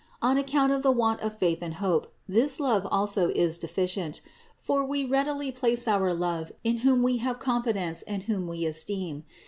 [0.19, 4.21] On account of the want of faith and hope, this love also is deficient;
[4.57, 9.25] for we readily place our love in whom we have confidence and whom we esteem.